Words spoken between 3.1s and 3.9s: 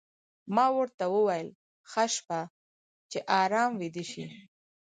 چې ارام